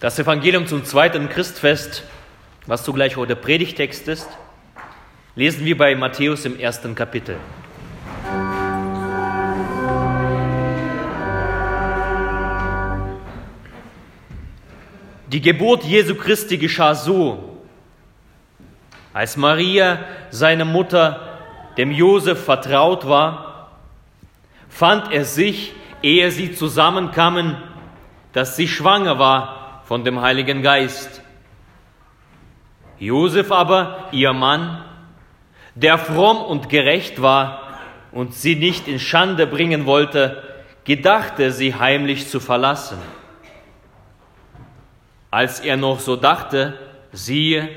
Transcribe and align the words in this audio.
Das 0.00 0.18
Evangelium 0.18 0.66
zum 0.66 0.82
zweiten 0.86 1.28
Christfest, 1.28 2.04
was 2.64 2.84
zugleich 2.84 3.18
heute 3.18 3.36
Predigtext 3.36 4.08
ist, 4.08 4.30
lesen 5.34 5.66
wir 5.66 5.76
bei 5.76 5.94
Matthäus 5.94 6.46
im 6.46 6.58
ersten 6.58 6.94
Kapitel. 6.94 7.36
Die 15.26 15.42
Geburt 15.42 15.84
Jesu 15.84 16.14
Christi 16.14 16.56
geschah 16.56 16.94
so, 16.94 17.58
als 19.12 19.36
Maria, 19.36 19.98
seine 20.30 20.64
Mutter, 20.64 21.40
dem 21.76 21.90
Josef 21.90 22.42
vertraut 22.42 23.06
war, 23.06 23.72
fand 24.70 25.12
er 25.12 25.26
sich, 25.26 25.74
ehe 26.00 26.30
sie 26.30 26.54
zusammenkamen, 26.54 27.58
dass 28.32 28.56
sie 28.56 28.66
schwanger 28.66 29.18
war 29.18 29.59
von 29.90 30.04
dem 30.04 30.20
Heiligen 30.20 30.62
Geist. 30.62 31.20
Josef 33.00 33.50
aber, 33.50 34.06
ihr 34.12 34.32
Mann, 34.32 34.84
der 35.74 35.98
fromm 35.98 36.36
und 36.36 36.68
gerecht 36.68 37.20
war 37.20 37.80
und 38.12 38.32
sie 38.32 38.54
nicht 38.54 38.86
in 38.86 39.00
Schande 39.00 39.48
bringen 39.48 39.86
wollte, 39.86 40.44
gedachte 40.84 41.50
sie 41.50 41.74
heimlich 41.74 42.28
zu 42.28 42.38
verlassen. 42.38 42.98
Als 45.32 45.58
er 45.58 45.76
noch 45.76 45.98
so 45.98 46.14
dachte, 46.14 46.78
siehe, 47.10 47.68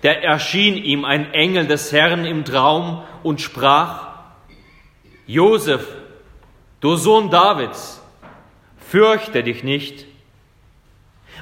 da 0.00 0.12
erschien 0.12 0.74
ihm 0.74 1.04
ein 1.04 1.34
Engel 1.34 1.66
des 1.66 1.92
Herrn 1.92 2.24
im 2.24 2.46
Traum 2.46 3.02
und 3.22 3.42
sprach, 3.42 4.06
Josef, 5.26 5.86
du 6.80 6.96
Sohn 6.96 7.28
Davids, 7.28 8.02
fürchte 8.78 9.42
dich 9.42 9.62
nicht, 9.62 10.08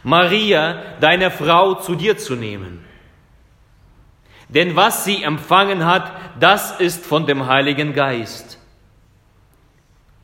Maria, 0.07 0.95
deine 1.01 1.33
Frau, 1.33 1.75
zu 1.75 1.97
dir 1.97 2.17
zu 2.17 2.37
nehmen. 2.37 2.85
Denn 4.49 4.77
was 4.77 5.05
sie 5.05 5.25
empfangen 5.25 5.85
hat, 5.85 6.13
das 6.39 6.79
ist 6.79 7.05
von 7.05 7.27
dem 7.27 7.49
Heiligen 7.49 7.93
Geist. 7.93 8.61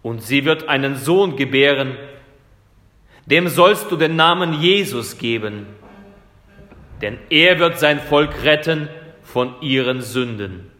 Und 0.00 0.22
sie 0.22 0.44
wird 0.44 0.68
einen 0.68 0.94
Sohn 0.94 1.34
gebären, 1.34 1.96
dem 3.26 3.48
sollst 3.48 3.90
du 3.90 3.96
den 3.96 4.14
Namen 4.14 4.52
Jesus 4.60 5.18
geben, 5.18 5.66
denn 7.00 7.18
er 7.28 7.58
wird 7.58 7.80
sein 7.80 7.98
Volk 7.98 8.44
retten 8.44 8.88
von 9.24 9.60
ihren 9.62 10.00
Sünden. 10.00 10.70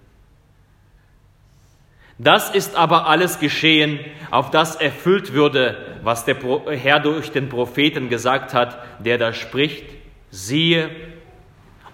Das 2.19 2.55
ist 2.55 2.77
aber 2.77 3.09
alles 3.09 3.41
geschehen, 3.41 3.99
auf 4.31 4.53
das 4.53 4.77
erfüllt 4.77 5.33
würde, 5.33 5.92
was 6.03 6.25
der 6.25 6.37
Herr 6.71 7.01
durch 7.01 7.31
den 7.31 7.49
Propheten 7.49 8.09
gesagt 8.09 8.55
hat, 8.55 8.79
der 8.99 9.19
da 9.19 9.33
spricht, 9.33 9.85
siehe, 10.31 10.91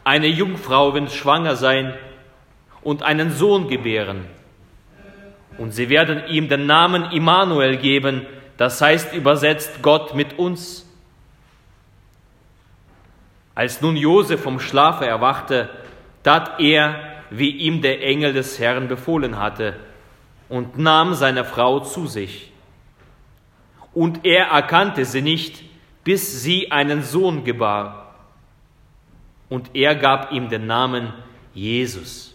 eine 0.02 0.26
Jungfrau 0.26 0.94
wird 0.94 1.12
schwanger 1.12 1.56
sein 1.56 1.94
und 2.82 3.02
einen 3.02 3.30
Sohn 3.30 3.68
gebären. 3.68 4.24
Und 5.58 5.72
sie 5.72 5.90
werden 5.90 6.22
ihm 6.28 6.48
den 6.48 6.66
Namen 6.66 7.10
Immanuel 7.12 7.76
geben, 7.76 8.26
das 8.56 8.80
heißt 8.80 9.12
übersetzt 9.12 9.82
Gott 9.82 10.14
mit 10.14 10.38
uns. 10.38 10.86
Als 13.54 13.82
nun 13.82 13.96
Josef 13.96 14.40
vom 14.40 14.60
Schlafe 14.60 15.04
erwachte, 15.04 15.68
tat 16.22 16.60
er, 16.60 16.94
wie 17.30 17.50
ihm 17.50 17.82
der 17.82 18.02
Engel 18.02 18.32
des 18.32 18.58
Herrn 18.58 18.88
befohlen 18.88 19.38
hatte, 19.38 19.74
und 20.48 20.78
nahm 20.78 21.12
seine 21.12 21.44
Frau 21.44 21.80
zu 21.80 22.06
sich. 22.06 22.52
Und 23.98 24.24
er 24.24 24.44
erkannte 24.50 25.04
sie 25.04 25.22
nicht, 25.22 25.64
bis 26.04 26.44
sie 26.44 26.70
einen 26.70 27.02
Sohn 27.02 27.42
gebar. 27.42 28.14
Und 29.48 29.74
er 29.74 29.96
gab 29.96 30.30
ihm 30.30 30.48
den 30.48 30.68
Namen 30.68 31.12
Jesus. 31.52 32.32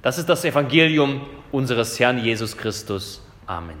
Das 0.00 0.16
ist 0.16 0.26
das 0.26 0.42
Evangelium 0.46 1.20
unseres 1.52 2.00
Herrn 2.00 2.16
Jesus 2.24 2.56
Christus. 2.56 3.20
Amen. 3.46 3.76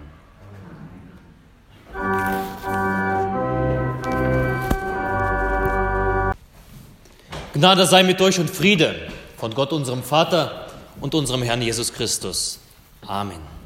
Gnade 7.54 7.86
sei 7.86 8.02
mit 8.02 8.20
euch 8.20 8.38
und 8.38 8.50
Friede 8.50 9.08
von 9.38 9.54
Gott 9.54 9.72
unserem 9.72 10.02
Vater 10.02 10.66
und 11.00 11.14
unserem 11.14 11.40
Herrn 11.40 11.62
Jesus 11.62 11.90
Christus. 11.94 12.60
Amen. 13.06 13.57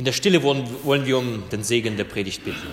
In 0.00 0.06
der 0.06 0.12
Stille 0.14 0.42
wollen 0.42 1.04
wir 1.04 1.18
um 1.18 1.50
den 1.50 1.62
Segen 1.62 1.98
der 1.98 2.04
Predigt 2.04 2.42
bitten. 2.42 2.66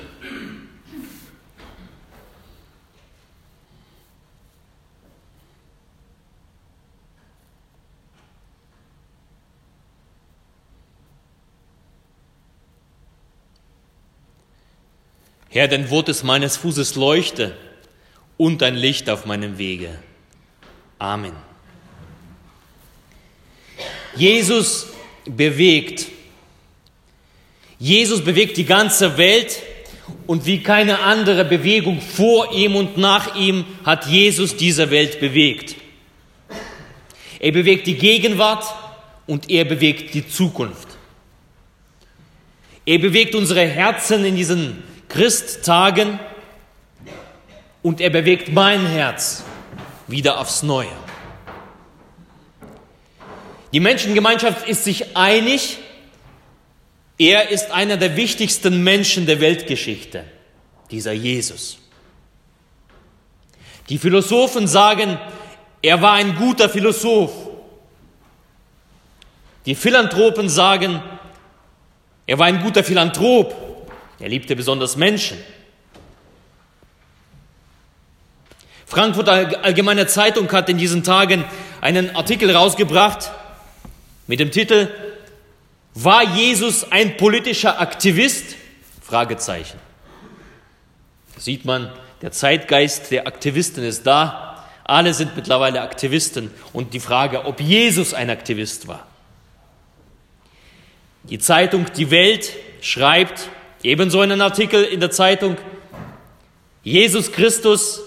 Herr, 15.50 15.68
dein 15.68 15.90
Wort 15.90 16.08
des 16.08 16.24
meines 16.24 16.56
Fußes 16.56 16.96
leuchte 16.96 17.58
und 18.38 18.62
dein 18.62 18.76
Licht 18.76 19.10
auf 19.10 19.26
meinem 19.26 19.58
Wege. 19.58 20.00
Amen. 20.98 21.34
Jesus 24.16 24.88
bewegt. 25.26 26.17
Jesus 27.80 28.24
bewegt 28.24 28.58
die 28.58 28.66
ganze 28.66 29.18
Welt 29.18 29.62
und 30.26 30.46
wie 30.46 30.64
keine 30.64 31.00
andere 31.00 31.46
Bewegung 31.46 32.02
vor 32.02 32.54
ihm 32.54 32.76
und 32.76 32.98
nach 32.98 33.36
ihm 33.36 33.66
hat 33.86 34.08
Jesus 34.08 34.58
diese 34.58 34.90
Welt 34.90 35.20
bewegt. 35.20 35.76
Er 37.40 37.52
bewegt 37.52 37.88
die 37.88 37.96
Gegenwart 37.96 38.66
und 39.28 39.50
er 39.50 39.66
bewegt 39.66 40.14
die 40.14 40.28
Zukunft. 40.28 40.88
Er 42.86 43.00
bewegt 43.00 43.36
unsere 43.36 43.66
Herzen 43.66 44.26
in 44.26 44.36
diesen 44.36 44.82
Christtagen 45.10 46.20
und 47.84 48.02
er 48.02 48.10
bewegt 48.10 48.52
mein 48.52 48.86
Herz 48.86 49.44
wieder 50.08 50.40
aufs 50.40 50.64
Neue. 50.64 50.88
Die 53.74 53.80
Menschengemeinschaft 53.80 54.68
ist 54.68 54.86
sich 54.86 55.16
einig, 55.16 55.78
er 57.18 57.50
ist 57.50 57.72
einer 57.72 57.98
der 57.98 58.16
wichtigsten 58.16 58.84
Menschen 58.84 59.26
der 59.26 59.40
Weltgeschichte, 59.40 60.24
dieser 60.92 61.14
Jesus. 61.14 61.80
Die 63.90 63.98
Philosophen 63.98 64.68
sagen, 64.68 65.18
er 65.82 66.02
war 66.02 66.14
ein 66.14 66.36
guter 66.36 66.70
Philosoph. 66.70 67.32
Die 69.66 69.76
Philanthropen 69.76 70.50
sagen, 70.50 71.02
er 72.26 72.38
war 72.38 72.48
ein 72.48 72.62
guter 72.62 72.84
Philanthrop. 72.84 73.56
Er 74.20 74.30
liebte 74.30 74.56
besonders 74.56 74.96
Menschen. 74.96 75.38
Frankfurter 78.86 79.64
Allgemeine 79.64 80.08
Zeitung 80.08 80.52
hat 80.52 80.70
in 80.70 80.78
diesen 80.78 81.04
Tagen 81.04 81.44
einen 81.82 82.16
Artikel 82.16 82.56
rausgebracht, 82.56 83.32
mit 84.28 84.40
dem 84.40 84.52
Titel 84.52 84.90
War 86.00 86.24
Jesus 86.36 86.92
ein 86.92 87.18
politischer 87.18 87.82
Aktivist? 87.82 88.56
Fragezeichen. 89.02 89.80
Sieht 91.40 91.66
man, 91.66 91.92
der 92.22 92.32
Zeitgeist 92.32 93.10
der 93.10 93.26
Aktivisten 93.26 93.84
ist 93.84 94.06
da. 94.06 94.64
Alle 94.84 95.16
sind 95.16 95.36
mittlerweile 95.36 95.82
Aktivisten 95.82 96.52
und 96.72 96.94
die 96.94 97.00
Frage, 97.00 97.46
ob 97.46 97.60
Jesus 97.60 98.14
ein 98.14 98.30
Aktivist 98.30 98.88
war. 98.88 99.08
Die 101.24 101.40
Zeitung 101.40 101.88
Die 101.98 102.12
Welt 102.12 102.52
schreibt 102.80 103.50
ebenso 103.82 104.22
einen 104.22 104.42
Artikel 104.42 104.84
in 104.84 105.00
der 105.00 105.10
Zeitung, 105.10 105.58
Jesus 106.84 107.32
Christus, 107.32 108.02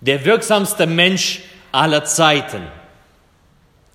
der 0.00 0.24
wirksamste 0.24 0.86
Mensch 0.86 1.40
aller 1.72 2.04
Zeiten. 2.04 2.62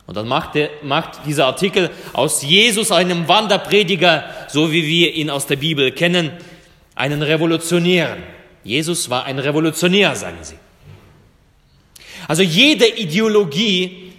Und 0.08 0.16
dann 0.16 0.28
macht, 0.28 0.56
der, 0.56 0.70
macht 0.84 1.26
dieser 1.26 1.46
Artikel 1.46 1.92
aus 2.14 2.42
Jesus, 2.42 2.92
einem 2.92 3.28
Wanderprediger, 3.28 4.24
so 4.48 4.72
wie 4.72 4.88
wir 4.88 5.14
ihn 5.14 5.30
aus 5.30 5.46
der 5.48 5.58
Bibel 5.58 5.92
kennen, 5.92 6.32
einen 6.96 7.22
Revolutionären. 7.22 8.24
Jesus 8.64 9.10
war 9.10 9.26
ein 9.26 9.38
Revolutionär, 9.38 10.16
sagen 10.16 10.38
sie. 10.42 10.58
Also 12.28 12.42
jede 12.42 12.88
Ideologie 12.88 14.14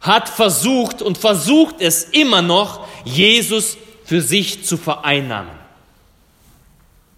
hat 0.00 0.28
versucht 0.28 1.02
und 1.02 1.18
versucht 1.18 1.76
es 1.80 2.04
immer 2.04 2.40
noch, 2.40 2.86
Jesus 3.04 3.76
für 4.04 4.22
sich 4.22 4.64
zu 4.64 4.76
vereinnahmen. 4.76 5.52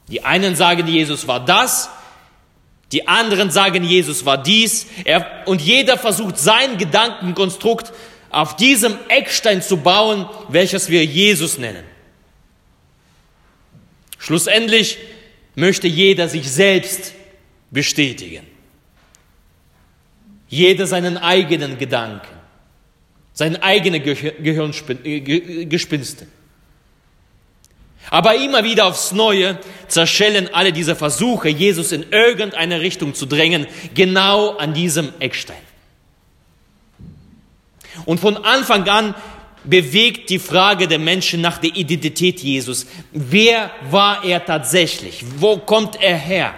Die 0.09 0.25
einen 0.25 0.57
sagen, 0.57 0.89
Jesus 0.89 1.29
war 1.29 1.45
das, 1.45 1.91
die 2.93 3.07
anderen 3.07 3.51
sagen, 3.51 3.85
Jesus 3.85 4.25
war 4.25 4.43
dies. 4.43 4.87
Er, 5.05 5.45
und 5.47 5.61
jeder 5.61 5.97
versucht 5.97 6.39
sein 6.39 6.77
Gedankenkonstrukt 6.77 7.93
auf 8.31 8.57
diesem 8.57 8.97
Eckstein 9.09 9.63
zu 9.63 9.77
bauen, 9.77 10.29
welches 10.49 10.89
wir 10.89 11.05
Jesus 11.05 11.59
nennen. 11.59 11.85
Schlussendlich 14.19 14.99
möchte 15.55 15.87
jeder 15.87 16.29
sich 16.29 16.51
selbst 16.51 17.13
bestätigen. 17.71 18.47
Jeder 20.49 20.87
seinen 20.87 21.17
eigenen 21.17 21.79
Gedanken, 21.79 22.27
seine 23.33 23.63
eigene 23.63 24.01
Gehirngespinste. 24.01 26.27
Aber 28.11 28.35
immer 28.35 28.65
wieder 28.65 28.87
aufs 28.87 29.13
Neue 29.13 29.59
zerschellen 29.87 30.53
alle 30.53 30.73
diese 30.73 30.97
Versuche, 30.97 31.49
Jesus 31.49 31.93
in 31.93 32.07
irgendeine 32.11 32.81
Richtung 32.81 33.15
zu 33.15 33.25
drängen, 33.25 33.67
genau 33.95 34.57
an 34.57 34.75
diesem 34.75 35.13
Eckstein. 35.21 35.57
Und 38.05 38.19
von 38.19 38.37
Anfang 38.37 38.89
an 38.89 39.15
bewegt 39.65 40.31
die 40.31 40.39
Frage 40.39 40.89
der 40.89 40.99
Menschen 40.99 41.41
nach 41.41 41.59
der 41.59 41.77
Identität 41.77 42.41
Jesus. 42.41 42.87
Wer 43.13 43.71
war 43.91 44.25
er 44.25 44.45
tatsächlich? 44.45 45.25
Wo 45.37 45.59
kommt 45.59 46.01
er 46.01 46.17
her? 46.17 46.55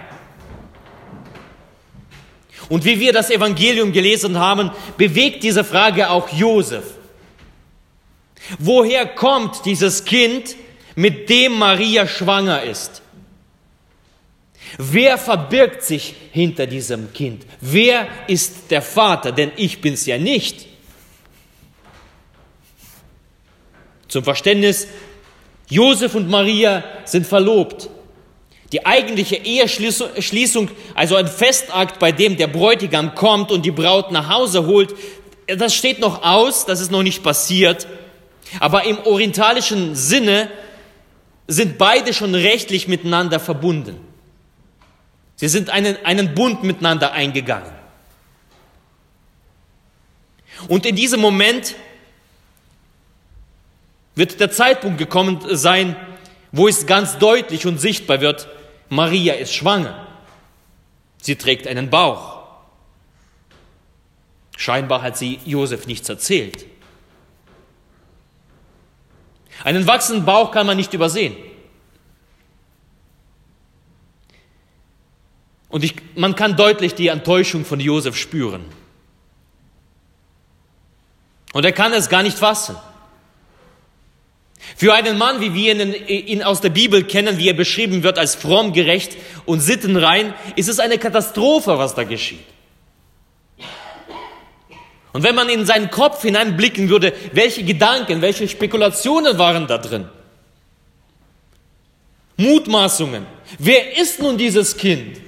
Und 2.69 2.85
wie 2.85 2.99
wir 2.99 3.13
das 3.13 3.29
Evangelium 3.29 3.91
gelesen 3.91 4.39
haben, 4.39 4.71
bewegt 4.97 5.43
diese 5.43 5.63
Frage 5.63 6.09
auch 6.09 6.29
Josef. 6.29 6.85
Woher 8.57 9.05
kommt 9.05 9.65
dieses 9.65 10.05
Kind, 10.05 10.55
mit 10.95 11.29
dem 11.29 11.57
Maria 11.57 12.07
schwanger 12.07 12.63
ist? 12.63 13.01
Wer 14.77 15.17
verbirgt 15.17 15.83
sich 15.83 16.15
hinter 16.31 16.65
diesem 16.65 17.13
Kind? 17.13 17.45
Wer 17.61 18.07
ist 18.27 18.71
der 18.71 18.81
Vater? 18.81 19.31
Denn 19.31 19.51
ich 19.55 19.81
bin's 19.81 20.05
ja 20.05 20.17
nicht. 20.17 20.65
Zum 24.07 24.23
Verständnis, 24.23 24.87
Josef 25.69 26.15
und 26.15 26.29
Maria 26.29 26.83
sind 27.05 27.25
verlobt. 27.25 27.89
Die 28.71 28.85
eigentliche 28.85 29.35
Eheschließung, 29.35 30.69
also 30.95 31.15
ein 31.15 31.27
Festakt, 31.27 31.99
bei 31.99 32.11
dem 32.11 32.37
der 32.37 32.47
Bräutigam 32.47 33.13
kommt 33.13 33.51
und 33.51 33.63
die 33.63 33.71
Braut 33.71 34.11
nach 34.11 34.29
Hause 34.29 34.65
holt, 34.65 34.95
das 35.45 35.75
steht 35.75 35.99
noch 35.99 36.23
aus, 36.23 36.65
das 36.65 36.79
ist 36.79 36.91
noch 36.91 37.03
nicht 37.03 37.21
passiert. 37.21 37.87
Aber 38.59 38.85
im 38.85 38.97
orientalischen 38.99 39.95
Sinne 39.95 40.49
sind 41.47 41.77
beide 41.77 42.13
schon 42.13 42.35
rechtlich 42.35 42.87
miteinander 42.87 43.39
verbunden. 43.39 43.99
Sie 45.35 45.47
sind 45.47 45.69
einen, 45.69 45.97
einen 46.05 46.35
Bund 46.35 46.63
miteinander 46.63 47.11
eingegangen. 47.11 47.71
Und 50.67 50.85
in 50.85 50.95
diesem 50.95 51.19
Moment 51.19 51.75
wird 54.15 54.39
der 54.39 54.51
Zeitpunkt 54.51 54.97
gekommen 54.97 55.39
sein, 55.49 55.95
wo 56.51 56.67
es 56.67 56.85
ganz 56.85 57.17
deutlich 57.17 57.65
und 57.65 57.79
sichtbar 57.79 58.21
wird, 58.21 58.47
Maria 58.89 59.33
ist 59.33 59.53
schwanger. 59.53 60.07
Sie 61.17 61.35
trägt 61.35 61.67
einen 61.67 61.89
Bauch. 61.89 62.43
Scheinbar 64.55 65.01
hat 65.01 65.17
sie 65.17 65.39
Josef 65.45 65.87
nichts 65.87 66.07
erzählt. 66.09 66.65
Einen 69.63 69.87
wachsenden 69.87 70.25
Bauch 70.25 70.51
kann 70.51 70.67
man 70.67 70.77
nicht 70.77 70.93
übersehen. 70.93 71.35
Und 75.69 75.83
ich, 75.83 75.95
man 76.15 76.35
kann 76.35 76.55
deutlich 76.55 76.93
die 76.93 77.07
Enttäuschung 77.07 77.65
von 77.65 77.79
Josef 77.79 78.15
spüren. 78.15 78.65
Und 81.53 81.65
er 81.65 81.71
kann 81.71 81.93
es 81.93 82.09
gar 82.09 82.23
nicht 82.23 82.37
fassen. 82.37 82.75
Für 84.75 84.93
einen 84.93 85.17
Mann, 85.17 85.41
wie 85.41 85.53
wir 85.53 85.73
ihn, 85.73 85.93
ihn, 86.07 86.43
aus 86.43 86.61
der 86.61 86.69
Bibel 86.69 87.03
kennen, 87.03 87.37
wie 87.37 87.49
er 87.49 87.53
beschrieben 87.53 88.03
wird 88.03 88.17
als 88.17 88.35
fromm, 88.35 88.73
gerecht 88.73 89.17
und 89.45 89.61
sittenrein, 89.61 90.33
ist 90.55 90.69
es 90.69 90.79
eine 90.79 90.97
Katastrophe, 90.97 91.77
was 91.77 91.95
da 91.95 92.03
geschieht. 92.03 92.52
Und 95.13 95.23
wenn 95.23 95.35
man 95.35 95.47
in 95.47 95.65
seinen 95.65 95.91
Kopf 95.91 96.23
hineinblicken 96.23 96.89
würde, 96.89 97.13
welche 97.33 97.63
Gedanken, 97.63 98.21
welche 98.21 98.47
Spekulationen 98.47 99.37
waren 99.37 99.67
da 99.67 99.77
drin? 99.77 100.05
Mutmaßungen. 102.35 103.25
Wer 103.59 103.95
ist 103.97 104.19
nun 104.19 104.37
dieses 104.37 104.75
Kind? 104.75 105.21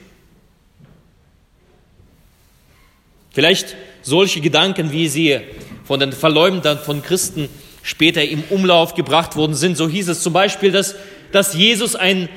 Vielleicht 3.31 3.75
solche 4.01 4.41
Gedanken, 4.41 4.91
wie 4.91 5.07
sie 5.07 5.39
von 5.83 5.99
den 5.99 6.13
Verleumdern 6.13 6.79
von 6.79 7.03
Christen 7.03 7.47
später 7.83 8.23
im 8.23 8.43
Umlauf 8.49 8.95
gebracht 8.95 9.35
worden 9.35 9.53
sind. 9.53 9.77
So 9.77 9.87
hieß 9.87 10.09
es 10.09 10.23
zum 10.23 10.33
Beispiel, 10.33 10.71
dass, 10.71 10.95
dass 11.31 11.53
Jesus 11.53 11.95
ein, 11.95 12.27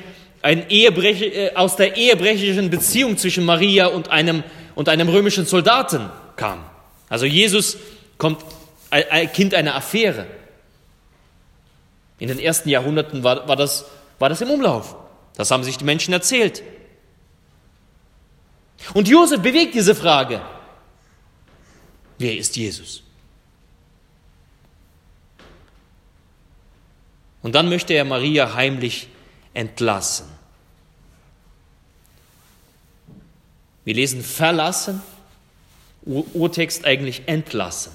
ein 0.43 0.69
Ehebrech, 0.69 1.21
äh, 1.21 1.51
aus 1.55 1.75
der 1.75 1.97
ehebrechlichen 1.97 2.69
Beziehung 2.69 3.17
zwischen 3.17 3.45
Maria 3.45 3.87
und 3.87 4.11
einem, 4.11 4.43
und 4.75 4.87
einem 4.87 5.09
römischen 5.09 5.47
Soldaten 5.47 6.09
kam. 6.35 6.63
Also 7.09 7.25
Jesus 7.25 7.77
kommt 8.17 8.43
ein 8.91 9.31
Kind 9.33 9.53
einer 9.53 9.75
Affäre. 9.75 10.27
In 12.19 12.27
den 12.27 12.39
ersten 12.39 12.69
Jahrhunderten 12.69 13.23
war, 13.23 13.47
war, 13.47 13.55
das, 13.55 13.85
war 14.19 14.29
das 14.29 14.41
im 14.41 14.49
Umlauf. 14.49 14.95
Das 15.35 15.51
haben 15.51 15.63
sich 15.63 15.77
die 15.77 15.85
Menschen 15.85 16.13
erzählt. 16.13 16.61
Und 18.93 19.07
Josef 19.07 19.41
bewegt 19.41 19.73
diese 19.75 19.95
Frage. 19.95 20.41
Wer 22.17 22.37
ist 22.37 22.55
Jesus? 22.57 23.03
Und 27.41 27.55
dann 27.55 27.69
möchte 27.69 27.93
er 27.93 28.03
Maria 28.03 28.53
heimlich 28.53 29.07
entlassen. 29.53 30.27
Wir 33.85 33.95
lesen 33.95 34.23
verlassen, 34.23 35.01
Urtext 36.05 36.85
eigentlich 36.85 37.23
entlassen. 37.27 37.91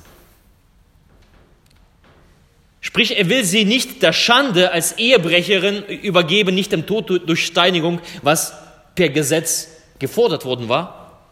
Sprich, 2.81 3.17
er 3.17 3.31
will 3.31 3.45
sie 3.45 3.65
nicht 3.65 4.03
der 4.03 4.13
Schande 4.13 4.73
als 4.73 4.99
Ehebrecherin 4.99 5.83
übergeben, 5.85 6.55
nicht 6.55 6.71
dem 6.71 6.87
Tod 6.87 7.09
durch 7.09 7.47
Steinigung, 7.47 8.01
was 8.23 8.53
per 8.95 9.09
Gesetz 9.09 9.69
gefordert 9.99 10.45
worden 10.45 10.69
war. 10.69 11.23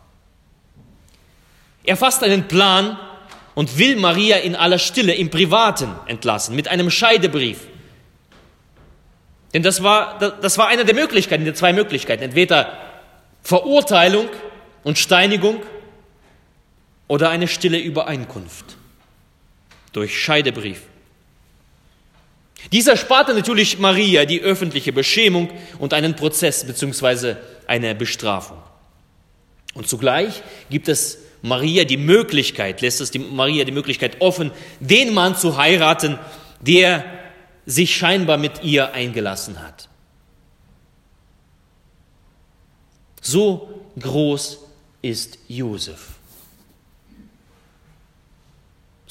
Er 1.84 1.96
fasst 1.96 2.22
einen 2.22 2.48
Plan 2.48 2.98
und 3.54 3.76
will 3.76 3.96
Maria 3.96 4.38
in 4.38 4.56
aller 4.56 4.78
Stille 4.78 5.14
im 5.14 5.30
Privaten 5.30 5.94
entlassen, 6.06 6.56
mit 6.56 6.68
einem 6.68 6.90
Scheidebrief. 6.90 7.66
Denn 9.52 9.62
das 9.62 9.82
war, 9.82 10.18
das 10.18 10.56
war 10.56 10.68
eine 10.68 10.84
der 10.84 10.94
Möglichkeiten, 10.94 11.44
der 11.44 11.54
zwei 11.54 11.72
Möglichkeiten. 11.74 12.22
Entweder 12.22 12.78
Verurteilung 13.42 14.28
und 14.84 14.98
Steinigung 14.98 15.62
oder 17.08 17.30
eine 17.30 17.48
stille 17.48 17.78
Übereinkunft 17.78 18.76
durch 19.92 20.18
Scheidebrief. 20.18 20.82
Dieser 22.70 22.96
sparte 22.96 23.34
natürlich 23.34 23.78
Maria 23.78 24.24
die 24.24 24.40
öffentliche 24.40 24.92
Beschämung 24.92 25.50
und 25.78 25.92
einen 25.94 26.14
Prozess 26.14 26.64
bzw. 26.64 27.36
eine 27.66 27.94
Bestrafung. 27.94 28.58
Und 29.74 29.88
zugleich 29.88 30.42
gibt 30.70 30.88
es 30.88 31.18
Maria 31.42 31.84
die 31.84 31.96
Möglichkeit, 31.96 32.80
lässt 32.80 33.00
es 33.00 33.10
die 33.10 33.18
Maria 33.18 33.64
die 33.64 33.72
Möglichkeit 33.72 34.20
offen, 34.20 34.52
den 34.78 35.12
Mann 35.12 35.36
zu 35.36 35.56
heiraten, 35.56 36.18
der 36.60 37.04
sich 37.66 37.96
scheinbar 37.96 38.38
mit 38.38 38.62
ihr 38.62 38.92
eingelassen 38.92 39.60
hat. 39.60 39.88
So 43.20 43.82
groß 43.98 44.58
ist 45.00 45.38
Josef. 45.48 46.11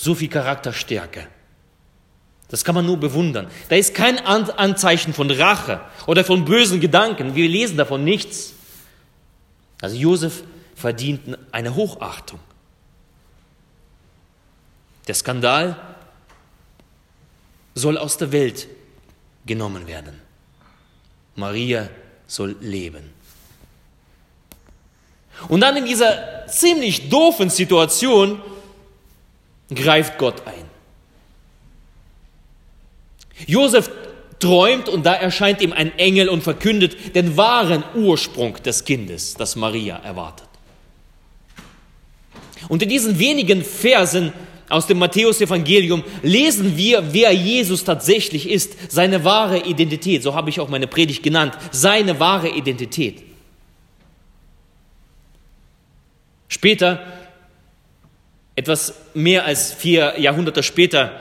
So 0.01 0.15
viel 0.15 0.29
Charakterstärke. 0.29 1.27
Das 2.47 2.65
kann 2.65 2.73
man 2.73 2.87
nur 2.87 2.97
bewundern. 2.97 3.51
Da 3.69 3.75
ist 3.75 3.93
kein 3.93 4.17
Anzeichen 4.17 5.13
von 5.13 5.29
Rache 5.29 5.79
oder 6.07 6.25
von 6.25 6.43
bösen 6.43 6.79
Gedanken. 6.79 7.35
Wir 7.35 7.47
lesen 7.47 7.77
davon 7.77 8.03
nichts. 8.03 8.53
Also 9.79 9.95
Josef 9.95 10.41
verdient 10.73 11.37
eine 11.51 11.75
Hochachtung. 11.75 12.39
Der 15.07 15.13
Skandal 15.13 15.79
soll 17.75 17.99
aus 17.99 18.17
der 18.17 18.31
Welt 18.31 18.67
genommen 19.45 19.85
werden. 19.85 20.19
Maria 21.35 21.89
soll 22.25 22.55
leben. 22.59 23.11
Und 25.47 25.61
dann 25.61 25.77
in 25.77 25.85
dieser 25.85 26.47
ziemlich 26.47 27.07
doofen 27.07 27.51
Situation 27.51 28.41
greift 29.75 30.17
Gott 30.17 30.43
ein. 30.45 30.65
Josef 33.47 33.89
träumt 34.39 34.89
und 34.89 35.05
da 35.05 35.13
erscheint 35.13 35.61
ihm 35.61 35.73
ein 35.73 35.97
Engel 35.97 36.29
und 36.29 36.43
verkündet 36.43 37.15
den 37.15 37.37
wahren 37.37 37.83
Ursprung 37.95 38.55
des 38.63 38.83
Kindes, 38.83 39.35
das 39.35 39.55
Maria 39.55 39.97
erwartet. 39.97 40.47
Und 42.67 42.83
in 42.83 42.89
diesen 42.89 43.17
wenigen 43.19 43.63
Versen 43.63 44.33
aus 44.69 44.87
dem 44.87 44.99
Matthäusevangelium 44.99 46.03
lesen 46.23 46.77
wir, 46.77 47.13
wer 47.13 47.31
Jesus 47.31 47.83
tatsächlich 47.83 48.49
ist, 48.49 48.91
seine 48.91 49.23
wahre 49.23 49.65
Identität. 49.65 50.23
So 50.23 50.33
habe 50.33 50.49
ich 50.49 50.59
auch 50.59 50.69
meine 50.69 50.87
Predigt 50.87 51.23
genannt, 51.23 51.57
seine 51.71 52.19
wahre 52.19 52.49
Identität. 52.49 53.23
Später, 56.47 57.05
etwas 58.55 58.93
mehr 59.13 59.45
als 59.45 59.73
vier 59.73 60.19
Jahrhunderte 60.19 60.63
später, 60.63 61.19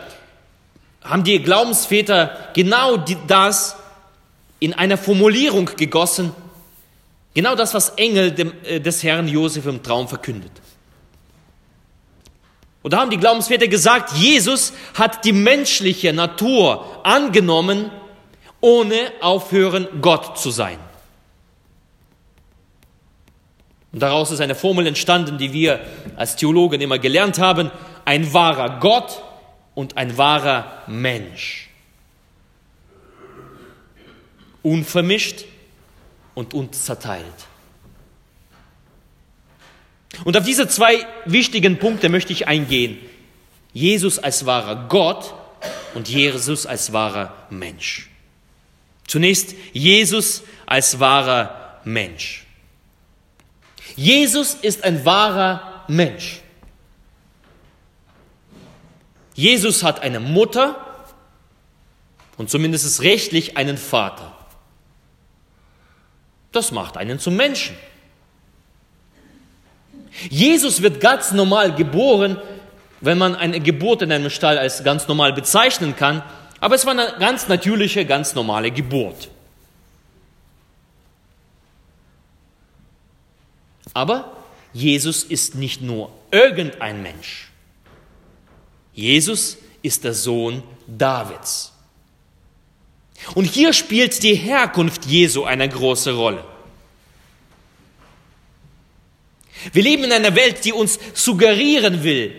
haben 1.02 1.24
die 1.24 1.40
Glaubensväter 1.40 2.50
genau 2.54 2.96
das 3.26 3.76
in 4.58 4.74
einer 4.74 4.98
Formulierung 4.98 5.70
gegossen, 5.76 6.32
genau 7.34 7.54
das, 7.54 7.72
was 7.72 7.90
Engel 7.90 8.34
äh, 8.64 8.80
des 8.80 9.02
Herrn 9.02 9.28
Josef 9.28 9.66
im 9.66 9.82
Traum 9.82 10.08
verkündet. 10.08 10.52
Und 12.82 12.92
da 12.92 13.00
haben 13.00 13.10
die 13.10 13.18
Glaubensväter 13.18 13.68
gesagt, 13.68 14.16
Jesus 14.16 14.72
hat 14.94 15.24
die 15.24 15.32
menschliche 15.32 16.12
Natur 16.12 17.00
angenommen, 17.04 17.90
ohne 18.60 19.12
aufhören, 19.20 19.86
Gott 20.00 20.38
zu 20.38 20.50
sein. 20.50 20.78
Und 23.92 24.00
daraus 24.00 24.30
ist 24.30 24.40
eine 24.40 24.54
Formel 24.54 24.86
entstanden, 24.86 25.38
die 25.38 25.52
wir 25.52 25.80
als 26.16 26.36
Theologen 26.36 26.80
immer 26.80 26.98
gelernt 26.98 27.38
haben. 27.38 27.70
Ein 28.04 28.32
wahrer 28.32 28.78
Gott 28.80 29.22
und 29.74 29.96
ein 29.96 30.16
wahrer 30.16 30.82
Mensch. 30.86 31.68
Unvermischt 34.62 35.44
und 36.34 36.54
unzerteilt. 36.54 37.24
Und 40.24 40.36
auf 40.36 40.44
diese 40.44 40.68
zwei 40.68 41.06
wichtigen 41.24 41.78
Punkte 41.78 42.08
möchte 42.08 42.32
ich 42.32 42.46
eingehen. 42.46 42.98
Jesus 43.72 44.18
als 44.18 44.46
wahrer 44.46 44.88
Gott 44.88 45.34
und 45.94 46.08
Jesus 46.08 46.66
als 46.66 46.92
wahrer 46.92 47.34
Mensch. 47.50 48.08
Zunächst 49.06 49.54
Jesus 49.72 50.42
als 50.66 51.00
wahrer 51.00 51.80
Mensch. 51.84 52.44
Jesus 54.00 54.54
ist 54.54 54.82
ein 54.82 55.04
wahrer 55.04 55.84
Mensch. 55.86 56.40
Jesus 59.34 59.82
hat 59.82 60.00
eine 60.00 60.20
Mutter 60.20 60.74
und 62.38 62.48
zumindest 62.48 63.02
rechtlich 63.02 63.58
einen 63.58 63.76
Vater. 63.76 64.34
Das 66.50 66.72
macht 66.72 66.96
einen 66.96 67.18
zum 67.18 67.36
Menschen. 67.36 67.76
Jesus 70.30 70.80
wird 70.80 71.02
ganz 71.02 71.32
normal 71.32 71.74
geboren, 71.74 72.38
wenn 73.02 73.18
man 73.18 73.36
eine 73.36 73.60
Geburt 73.60 74.00
in 74.00 74.12
einem 74.12 74.30
Stall 74.30 74.56
als 74.56 74.82
ganz 74.82 75.08
normal 75.08 75.34
bezeichnen 75.34 75.94
kann, 75.94 76.22
aber 76.58 76.74
es 76.74 76.86
war 76.86 76.92
eine 76.92 77.16
ganz 77.18 77.48
natürliche, 77.48 78.06
ganz 78.06 78.34
normale 78.34 78.70
Geburt. 78.70 79.28
Aber 83.94 84.36
Jesus 84.72 85.24
ist 85.24 85.54
nicht 85.54 85.82
nur 85.82 86.12
irgendein 86.30 87.02
Mensch. 87.02 87.50
Jesus 88.92 89.56
ist 89.82 90.04
der 90.04 90.14
Sohn 90.14 90.62
Davids. 90.86 91.72
Und 93.34 93.44
hier 93.44 93.72
spielt 93.72 94.22
die 94.22 94.34
Herkunft 94.34 95.04
Jesu 95.06 95.44
eine 95.44 95.68
große 95.68 96.12
Rolle. 96.12 96.44
Wir 99.72 99.82
leben 99.82 100.04
in 100.04 100.12
einer 100.12 100.34
Welt, 100.34 100.64
die 100.64 100.72
uns 100.72 100.98
suggerieren 101.12 102.02
will, 102.02 102.34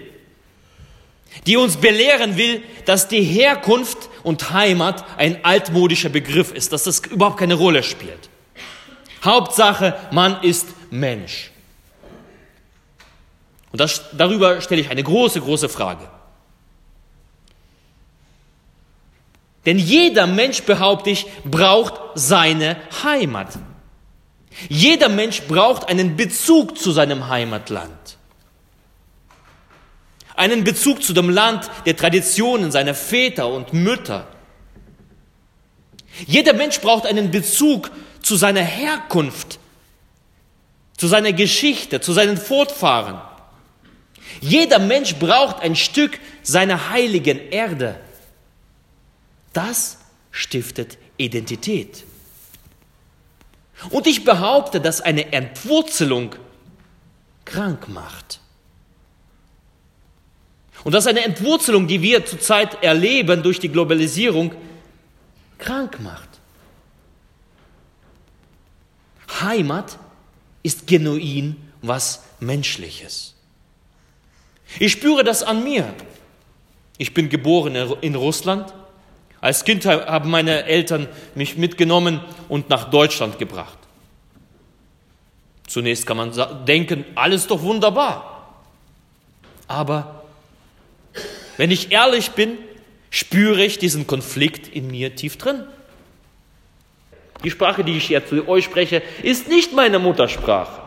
die 1.45 1.55
uns 1.55 1.77
belehren 1.77 2.35
will, 2.35 2.63
dass 2.85 3.07
die 3.07 3.21
Herkunft 3.21 4.09
und 4.23 4.51
Heimat 4.51 5.05
ein 5.17 5.45
altmodischer 5.45 6.09
Begriff 6.09 6.51
ist, 6.51 6.73
dass 6.73 6.83
das 6.83 6.99
überhaupt 7.05 7.37
keine 7.37 7.53
Rolle 7.53 7.83
spielt. 7.83 8.30
Hauptsache, 9.23 9.95
man 10.11 10.41
ist 10.41 10.67
Mensch. 10.89 11.51
Und 13.71 13.79
das, 13.79 14.03
darüber 14.13 14.61
stelle 14.61 14.81
ich 14.81 14.89
eine 14.89 15.03
große, 15.03 15.39
große 15.41 15.69
Frage. 15.69 16.07
Denn 19.65 19.77
jeder 19.77 20.27
Mensch, 20.27 20.63
behaupte 20.63 21.11
ich, 21.11 21.27
braucht 21.45 21.93
seine 22.15 22.77
Heimat. 23.03 23.59
Jeder 24.69 25.07
Mensch 25.07 25.43
braucht 25.43 25.87
einen 25.87 26.17
Bezug 26.17 26.77
zu 26.77 26.91
seinem 26.91 27.29
Heimatland. 27.29 28.17
Einen 30.35 30.63
Bezug 30.63 31.03
zu 31.03 31.13
dem 31.13 31.29
Land 31.29 31.69
der 31.85 31.95
Traditionen 31.95 32.71
seiner 32.71 32.95
Väter 32.95 33.47
und 33.47 33.73
Mütter. 33.73 34.27
Jeder 36.25 36.53
Mensch 36.53 36.79
braucht 36.81 37.05
einen 37.05 37.31
Bezug 37.31 37.91
zu 38.21 38.35
seiner 38.35 38.61
Herkunft, 38.61 39.59
zu 40.97 41.07
seiner 41.07 41.33
Geschichte, 41.33 42.01
zu 42.01 42.13
seinen 42.13 42.37
Fortfahren. 42.37 43.21
Jeder 44.39 44.79
Mensch 44.79 45.15
braucht 45.15 45.61
ein 45.61 45.75
Stück 45.75 46.19
seiner 46.43 46.89
heiligen 46.89 47.49
Erde. 47.49 47.99
Das 49.53 49.97
stiftet 50.31 50.97
Identität. 51.17 52.03
Und 53.89 54.07
ich 54.07 54.23
behaupte, 54.23 54.79
dass 54.79 55.01
eine 55.01 55.33
Entwurzelung 55.33 56.35
krank 57.45 57.89
macht. 57.89 58.39
Und 60.83 60.93
dass 60.93 61.07
eine 61.07 61.23
Entwurzelung, 61.23 61.87
die 61.87 62.01
wir 62.01 62.25
zurzeit 62.25 62.83
erleben 62.83 63.43
durch 63.43 63.59
die 63.59 63.69
Globalisierung, 63.69 64.53
krank 65.57 65.99
macht. 65.99 66.30
Heimat 69.43 69.97
ist 70.63 70.87
genuin 70.87 71.55
was 71.81 72.23
Menschliches. 72.39 73.35
Ich 74.79 74.91
spüre 74.91 75.23
das 75.23 75.43
an 75.43 75.63
mir. 75.63 75.93
Ich 76.97 77.13
bin 77.13 77.29
geboren 77.29 77.75
in 78.01 78.15
Russland. 78.15 78.73
Als 79.41 79.65
Kind 79.65 79.85
haben 79.85 80.29
meine 80.29 80.65
Eltern 80.65 81.07
mich 81.33 81.57
mitgenommen 81.57 82.21
und 82.47 82.69
nach 82.69 82.89
Deutschland 82.89 83.39
gebracht. 83.39 83.77
Zunächst 85.67 86.05
kann 86.05 86.17
man 86.17 86.65
denken, 86.65 87.05
alles 87.15 87.47
doch 87.47 87.61
wunderbar. 87.61 88.55
Aber 89.67 90.25
wenn 91.57 91.71
ich 91.71 91.91
ehrlich 91.91 92.31
bin, 92.31 92.57
spüre 93.09 93.63
ich 93.63 93.79
diesen 93.79 94.05
Konflikt 94.05 94.67
in 94.67 94.87
mir 94.87 95.15
tief 95.15 95.37
drin. 95.37 95.63
Die 97.43 97.51
Sprache, 97.51 97.83
die 97.83 97.97
ich 97.97 98.09
jetzt 98.09 98.29
zu 98.29 98.47
euch 98.47 98.65
spreche, 98.65 99.01
ist 99.23 99.47
nicht 99.49 99.73
meine 99.73 99.99
Muttersprache. 99.99 100.81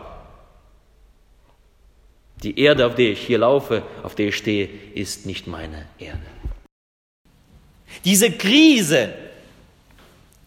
Die 2.43 2.59
Erde, 2.59 2.87
auf 2.87 2.95
der 2.95 3.13
ich 3.13 3.21
hier 3.21 3.39
laufe, 3.39 3.83
auf 4.03 4.15
der 4.15 4.29
ich 4.29 4.37
stehe, 4.37 4.69
ist 4.95 5.27
nicht 5.27 5.47
meine 5.47 5.87
Erde. 5.99 6.21
Diese 8.05 8.31
Krise 8.31 9.15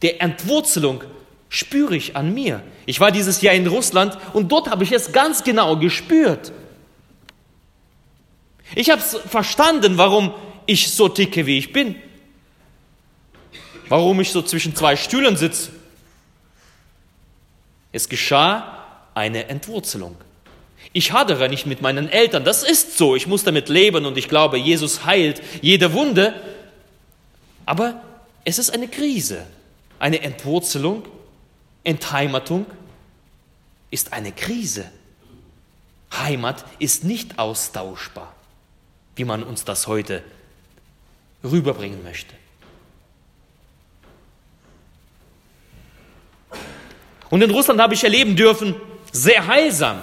der 0.02 0.22
Entwurzelung 0.22 1.04
spüre 1.50 1.96
ich 1.96 2.16
an 2.16 2.34
mir. 2.34 2.62
Ich 2.86 3.00
war 3.00 3.12
dieses 3.12 3.42
Jahr 3.42 3.56
in 3.56 3.68
Russland 3.68 4.18
und 4.34 4.52
dort 4.52 4.70
habe 4.70 4.84
ich 4.84 4.92
es 4.92 5.12
ganz 5.12 5.44
genau 5.44 5.78
gespürt. 5.78 6.52
Ich 8.76 8.90
habe 8.90 9.02
verstanden, 9.02 9.98
warum 9.98 10.34
ich 10.66 10.92
so 10.92 11.08
ticke, 11.08 11.46
wie 11.46 11.58
ich 11.58 11.74
bin. 11.74 11.96
Warum 13.88 14.20
ich 14.20 14.32
so 14.32 14.42
zwischen 14.42 14.76
zwei 14.76 14.96
Stühlen 14.98 15.38
sitze. 15.38 15.72
Es 17.92 18.10
geschah 18.10 18.86
eine 19.14 19.48
Entwurzelung. 19.48 20.16
Ich 20.94 21.12
hadere 21.12 21.50
nicht 21.50 21.66
mit 21.66 21.82
meinen 21.82 22.10
Eltern, 22.10 22.44
das 22.44 22.64
ist 22.64 22.98
so, 22.98 23.16
ich 23.16 23.28
muss 23.28 23.44
damit 23.44 23.70
leben 23.70 24.06
und 24.06 24.18
ich 24.18 24.30
glaube, 24.30 24.58
Jesus 24.58 25.06
heilt 25.06 25.42
jede 25.62 25.94
Wunde, 25.94 26.34
aber 27.66 28.02
es 28.46 28.60
ist 28.60 28.70
eine 28.70 28.88
Krise, 28.88 29.46
eine 30.00 30.22
Entwurzelung, 30.22 31.04
Entheimatung 31.84 32.66
ist 33.92 34.14
eine 34.14 34.32
Krise. 34.32 34.90
Heimat 36.14 36.66
ist 36.80 37.04
nicht 37.04 37.40
austauschbar, 37.40 38.34
wie 39.16 39.26
man 39.26 39.44
uns 39.44 39.66
das 39.66 39.88
heute 39.88 40.24
rüberbringen 41.44 42.04
möchte. 42.04 42.34
Und 47.30 47.42
in 47.42 47.52
Russland 47.52 47.82
habe 47.82 47.94
ich 47.94 48.04
erleben 48.04 48.36
dürfen, 48.36 48.76
sehr 49.12 49.48
heilsam. 49.48 49.98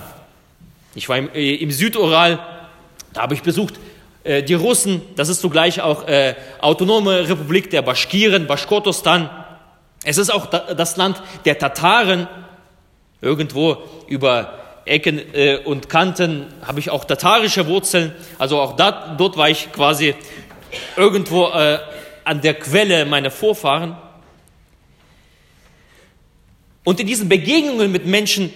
Ich 0.95 1.09
war 1.09 1.19
im, 1.19 1.31
äh, 1.35 1.54
im 1.57 1.71
Südural, 1.71 2.38
da 3.12 3.23
habe 3.23 3.35
ich 3.35 3.43
besucht 3.43 3.75
äh, 4.25 4.43
die 4.43 4.54
Russen, 4.54 5.02
das 5.16 5.28
ist 5.28 5.40
zugleich 5.40 5.81
auch 5.81 6.07
äh, 6.07 6.35
autonome 6.61 7.28
Republik 7.28 7.71
der 7.71 7.83
Baschkiren, 7.83 8.47
Baschkortostan. 8.47 9.31
Es 10.04 10.19
ist 10.19 10.31
auch 10.31 10.47
da, 10.47 10.75
das 10.75 10.97
Land 10.97 11.23
der 11.45 11.59
Tataren, 11.59 12.28
irgendwo 13.21 13.78
über 14.07 14.59
Ecken 14.85 15.21
äh, 15.35 15.57
und 15.57 15.88
Kanten 15.88 16.47
habe 16.64 16.78
ich 16.78 16.90
auch 16.90 17.04
tatarische 17.04 17.66
Wurzeln. 17.66 18.12
Also 18.38 18.61
auch 18.61 18.76
da, 18.76 19.14
dort 19.16 19.37
war 19.37 19.49
ich 19.49 19.73
quasi 19.73 20.14
irgendwo 20.97 21.49
äh, 21.49 21.78
an 22.25 22.40
der 22.40 22.54
Quelle 22.54 23.07
meiner 23.07 23.31
Vorfahren. 23.31 23.97
Und 26.85 27.00
in 27.00 27.07
diesen 27.07 27.29
Begegnungen 27.29 27.91
mit 27.91 28.07
Menschen 28.07 28.53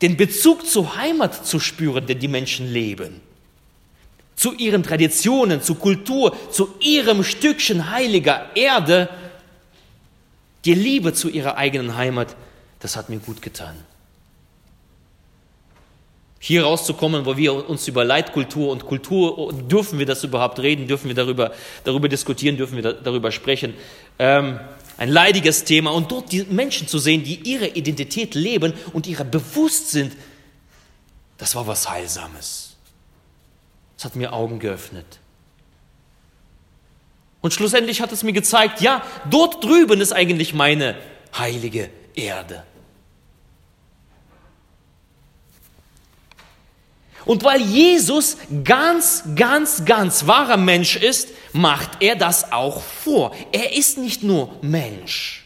den 0.00 0.16
Bezug 0.16 0.66
zur 0.66 0.96
Heimat 0.96 1.46
zu 1.46 1.60
spüren, 1.60 2.06
den 2.06 2.18
die 2.18 2.28
Menschen 2.28 2.72
leben. 2.72 3.20
Zu 4.34 4.54
ihren 4.54 4.82
Traditionen, 4.82 5.62
zu 5.62 5.76
Kultur, 5.76 6.36
zu 6.50 6.74
ihrem 6.80 7.22
Stückchen 7.22 7.90
heiliger 7.90 8.56
Erde. 8.56 9.08
Die 10.64 10.74
Liebe 10.74 11.12
zu 11.12 11.28
ihrer 11.28 11.56
eigenen 11.56 11.96
Heimat 11.96 12.34
das 12.82 12.96
hat 12.96 13.08
mir 13.08 13.20
gut 13.20 13.40
getan. 13.40 13.76
Hier 16.40 16.64
rauszukommen, 16.64 17.24
wo 17.24 17.36
wir 17.36 17.68
uns 17.68 17.86
über 17.86 18.04
Leitkultur 18.04 18.72
und 18.72 18.84
Kultur, 18.84 19.52
dürfen 19.52 20.00
wir 20.00 20.06
das 20.06 20.24
überhaupt 20.24 20.58
reden, 20.58 20.88
dürfen 20.88 21.06
wir 21.06 21.14
darüber, 21.14 21.52
darüber 21.84 22.08
diskutieren, 22.08 22.56
dürfen 22.56 22.74
wir 22.74 22.82
da, 22.82 22.92
darüber 22.92 23.30
sprechen. 23.30 23.74
Ähm, 24.18 24.58
ein 24.96 25.08
leidiges 25.08 25.64
Thema 25.64 25.90
und 25.90 26.10
dort 26.10 26.32
die 26.32 26.44
Menschen 26.44 26.86
zu 26.86 26.98
sehen, 26.98 27.24
die 27.24 27.36
ihre 27.36 27.68
Identität 27.68 28.34
leben 28.34 28.74
und 28.92 29.06
ihrer 29.06 29.24
bewusst 29.24 29.90
sind, 29.90 30.14
das 31.38 31.54
war 31.54 31.66
was 31.66 31.88
Heilsames. 31.88 32.76
Das 33.96 34.04
hat 34.06 34.16
mir 34.16 34.32
Augen 34.32 34.58
geöffnet. 34.58 35.18
Und 37.40 37.52
schlussendlich 37.52 38.00
hat 38.00 38.12
es 38.12 38.22
mir 38.22 38.32
gezeigt, 38.32 38.80
ja, 38.80 39.04
dort 39.28 39.64
drüben 39.64 40.00
ist 40.00 40.12
eigentlich 40.12 40.54
meine 40.54 40.96
heilige 41.36 41.90
Erde. 42.14 42.64
Und 47.24 47.44
weil 47.44 47.60
Jesus 47.60 48.36
ganz, 48.64 49.22
ganz, 49.36 49.84
ganz 49.84 50.26
wahrer 50.26 50.56
Mensch 50.56 50.96
ist, 50.96 51.28
macht 51.52 51.90
er 52.00 52.16
das 52.16 52.52
auch 52.52 52.82
vor. 52.82 53.34
Er 53.52 53.76
ist 53.76 53.98
nicht 53.98 54.22
nur 54.22 54.50
Mensch. 54.60 55.44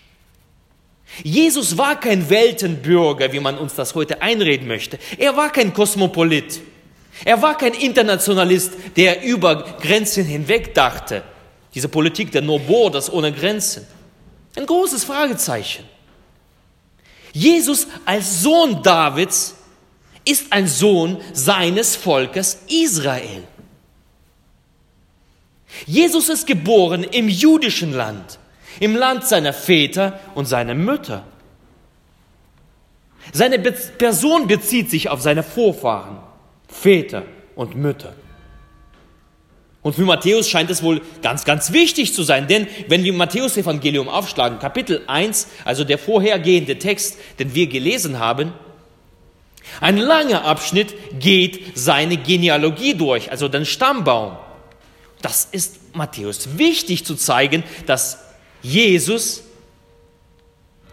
Jesus 1.22 1.78
war 1.78 1.98
kein 1.98 2.28
Weltenbürger, 2.28 3.32
wie 3.32 3.40
man 3.40 3.58
uns 3.58 3.74
das 3.74 3.94
heute 3.94 4.20
einreden 4.22 4.66
möchte. 4.66 4.98
Er 5.18 5.36
war 5.36 5.50
kein 5.50 5.72
Kosmopolit. 5.72 6.60
Er 7.24 7.40
war 7.40 7.56
kein 7.56 7.72
Internationalist, 7.72 8.72
der 8.96 9.22
über 9.22 9.78
Grenzen 9.80 10.24
hinweg 10.24 10.74
dachte. 10.74 11.22
Diese 11.74 11.88
Politik 11.88 12.30
der 12.32 12.42
No 12.42 12.58
Borders 12.58 13.10
ohne 13.10 13.32
Grenzen. 13.32 13.86
Ein 14.56 14.66
großes 14.66 15.04
Fragezeichen. 15.04 15.84
Jesus 17.32 17.86
als 18.04 18.42
Sohn 18.42 18.82
Davids 18.82 19.54
ist 20.26 20.52
ein 20.52 20.66
Sohn 20.66 21.18
seines 21.32 21.96
Volkes 21.96 22.58
Israel. 22.68 23.44
Jesus 25.86 26.28
ist 26.28 26.46
geboren 26.46 27.04
im 27.04 27.28
jüdischen 27.28 27.92
Land, 27.92 28.38
im 28.80 28.96
Land 28.96 29.24
seiner 29.24 29.52
Väter 29.52 30.20
und 30.34 30.46
seiner 30.46 30.74
Mütter. 30.74 31.24
Seine 33.32 33.58
Be 33.58 33.72
Person 33.72 34.46
bezieht 34.46 34.90
sich 34.90 35.08
auf 35.08 35.20
seine 35.20 35.42
Vorfahren, 35.42 36.18
Väter 36.68 37.24
und 37.54 37.74
Mütter. 37.74 38.14
Und 39.82 39.94
für 39.94 40.02
Matthäus 40.02 40.48
scheint 40.48 40.70
es 40.70 40.82
wohl 40.82 41.00
ganz, 41.22 41.44
ganz 41.44 41.72
wichtig 41.72 42.12
zu 42.12 42.24
sein, 42.24 42.48
denn 42.48 42.66
wenn 42.88 43.04
wir 43.04 43.12
Matthäus 43.12 43.56
Evangelium 43.56 44.08
aufschlagen, 44.08 44.58
Kapitel 44.58 45.02
1, 45.06 45.46
also 45.64 45.84
der 45.84 45.98
vorhergehende 45.98 46.78
Text, 46.78 47.18
den 47.38 47.54
wir 47.54 47.68
gelesen 47.68 48.18
haben, 48.18 48.52
ein 49.80 49.96
langer 49.96 50.44
Abschnitt 50.44 50.94
geht 51.18 51.76
seine 51.76 52.16
Genealogie 52.16 52.94
durch, 52.94 53.30
also 53.30 53.48
den 53.48 53.64
Stammbaum. 53.64 54.36
Das 55.22 55.48
ist 55.50 55.94
Matthäus 55.94 56.58
wichtig 56.58 57.04
zu 57.04 57.14
zeigen, 57.14 57.64
dass 57.86 58.18
Jesus 58.62 59.42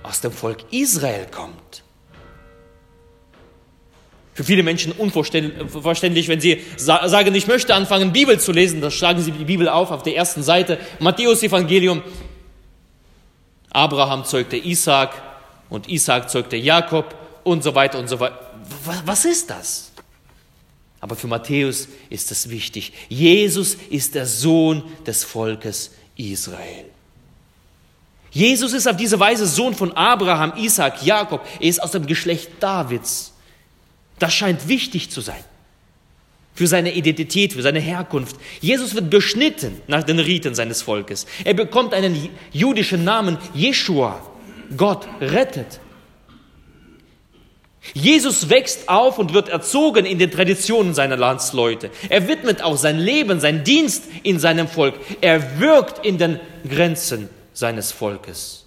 aus 0.01 0.21
dem 0.21 0.31
Volk 0.31 0.59
Israel 0.71 1.27
kommt. 1.31 1.83
Für 4.33 4.43
viele 4.43 4.63
Menschen 4.63 4.91
unverständlich, 4.93 6.27
wenn 6.27 6.41
sie 6.41 6.62
sagen, 6.75 7.36
ich 7.36 7.45
möchte 7.45 7.75
anfangen, 7.75 8.12
Bibel 8.12 8.39
zu 8.39 8.51
lesen, 8.51 8.81
dann 8.81 8.89
schlagen 8.89 9.21
sie 9.21 9.31
die 9.31 9.45
Bibel 9.45 9.69
auf 9.69 9.91
auf 9.91 10.01
der 10.01 10.15
ersten 10.15 10.41
Seite, 10.41 10.79
Matthäus 10.99 11.43
Evangelium. 11.43 12.01
Abraham 13.71 14.25
zeugte 14.25 14.57
Isaac 14.57 15.21
und 15.69 15.88
Isaac 15.88 16.29
zeugte 16.31 16.57
Jakob 16.57 17.15
und 17.43 17.63
so 17.63 17.75
weiter 17.75 17.99
und 17.99 18.07
so 18.07 18.19
weiter. 18.19 18.52
Was 19.05 19.25
ist 19.25 19.49
das? 19.49 19.91
Aber 20.99 21.15
für 21.15 21.27
Matthäus 21.27 21.89
ist 22.09 22.31
es 22.31 22.49
wichtig. 22.49 22.93
Jesus 23.09 23.75
ist 23.89 24.15
der 24.15 24.25
Sohn 24.25 24.83
des 25.05 25.23
Volkes 25.23 25.91
Israel. 26.15 26.86
Jesus 28.31 28.73
ist 28.73 28.88
auf 28.88 28.95
diese 28.95 29.19
Weise 29.19 29.45
Sohn 29.45 29.75
von 29.75 29.91
Abraham, 29.91 30.53
Isaac, 30.57 31.03
Jakob. 31.03 31.45
Er 31.59 31.67
ist 31.67 31.83
aus 31.83 31.91
dem 31.91 32.07
Geschlecht 32.07 32.49
Davids. 32.59 33.33
Das 34.17 34.33
scheint 34.33 34.67
wichtig 34.67 35.12
zu 35.12 35.21
sein. 35.21 35.43
Für 36.55 36.67
seine 36.67 36.93
Identität, 36.93 37.53
für 37.53 37.62
seine 37.62 37.79
Herkunft. 37.79 38.38
Jesus 38.62 38.95
wird 38.95 39.09
beschnitten 39.09 39.81
nach 39.88 40.03
den 40.03 40.19
Riten 40.19 40.55
seines 40.55 40.81
Volkes. 40.81 41.25
Er 41.43 41.53
bekommt 41.53 41.93
einen 41.93 42.29
jüdischen 42.51 43.03
Namen, 43.03 43.38
Jeshua. 43.53 44.25
Gott 44.77 45.07
rettet. 45.19 45.79
Jesus 47.93 48.50
wächst 48.50 48.88
auf 48.88 49.19
und 49.19 49.34
wird 49.34 49.50
erzogen 49.50 50.06
in 50.06 50.17
den 50.17 50.32
Traditionen 50.32 50.93
seiner 50.93 51.17
Landsleute. 51.17 51.91
Er 52.10 52.28
widmet 52.30 52.63
auch 52.63 52.78
sein 52.78 52.98
Leben, 52.98 53.41
sein 53.41 53.65
Dienst 53.65 54.06
in 54.24 54.39
seinem 54.39 54.69
Volk. 54.69 54.96
Er 55.19 55.60
wirkt 55.60 56.06
in 56.06 56.17
den 56.17 56.39
Grenzen 56.67 57.30
seines 57.54 57.91
Volkes. 57.91 58.65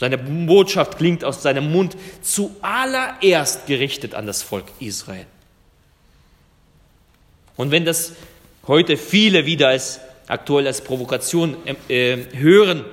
Seine 0.00 0.18
Botschaft 0.18 0.98
klingt 0.98 1.24
aus 1.24 1.42
seinem 1.42 1.70
Mund 1.72 1.96
zuallererst 2.22 3.66
gerichtet 3.66 4.14
an 4.14 4.26
das 4.26 4.42
Volk 4.42 4.66
Israel. 4.80 5.26
Und 7.56 7.70
wenn 7.70 7.84
das 7.84 8.12
heute 8.66 8.96
viele 8.96 9.46
wieder 9.46 9.68
als 9.68 10.00
aktuell 10.26 10.66
als 10.66 10.82
Provokation 10.82 11.56
äh, 11.88 12.16
hören, 12.34 12.84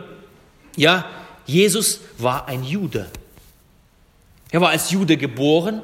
ja, 0.75 1.05
Jesus 1.45 2.01
war 2.17 2.47
ein 2.47 2.63
Jude. 2.63 3.07
Er 4.55 4.61
war 4.61 4.69
als 4.69 4.89
Jude 4.89 5.17
geboren, 5.17 5.81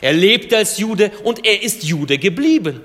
er 0.00 0.14
lebte 0.14 0.56
als 0.56 0.78
Jude 0.78 1.12
und 1.24 1.44
er 1.44 1.62
ist 1.62 1.84
Jude 1.84 2.16
geblieben. 2.16 2.80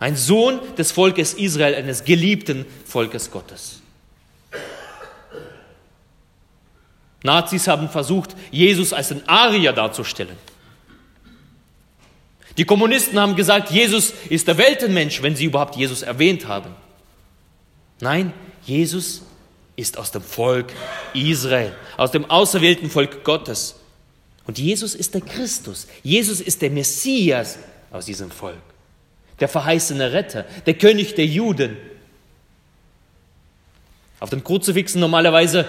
Ein 0.00 0.16
Sohn 0.16 0.58
des 0.76 0.90
Volkes 0.90 1.34
Israel, 1.34 1.76
eines 1.76 2.02
geliebten 2.02 2.66
Volkes 2.86 3.30
Gottes. 3.30 3.82
Nazis 7.22 7.68
haben 7.68 7.88
versucht, 7.88 8.34
Jesus 8.50 8.92
als 8.92 9.12
ein 9.12 9.28
Arier 9.28 9.72
darzustellen. 9.72 10.36
Die 12.56 12.64
Kommunisten 12.64 13.20
haben 13.20 13.36
gesagt, 13.36 13.70
Jesus 13.70 14.12
ist 14.28 14.48
der 14.48 14.58
Weltenmensch, 14.58 15.22
wenn 15.22 15.36
sie 15.36 15.44
überhaupt 15.44 15.76
Jesus 15.76 16.02
erwähnt 16.02 16.48
haben. 16.48 16.74
Nein, 18.00 18.32
Jesus 18.64 19.22
ist 19.76 19.98
aus 19.98 20.10
dem 20.12 20.22
Volk 20.22 20.72
Israel, 21.14 21.72
aus 21.96 22.10
dem 22.10 22.30
auserwählten 22.30 22.90
Volk 22.90 23.24
Gottes. 23.24 23.76
Und 24.46 24.58
Jesus 24.58 24.94
ist 24.94 25.14
der 25.14 25.20
Christus. 25.20 25.86
Jesus 26.02 26.40
ist 26.40 26.62
der 26.62 26.70
Messias 26.70 27.58
aus 27.90 28.06
diesem 28.06 28.30
Volk. 28.30 28.60
Der 29.40 29.48
verheißene 29.48 30.12
Retter, 30.12 30.44
der 30.66 30.74
König 30.74 31.14
der 31.14 31.26
Juden. 31.26 31.76
Auf 34.20 34.30
den 34.30 34.44
Kruzifixen 34.44 35.00
normalerweise, 35.00 35.66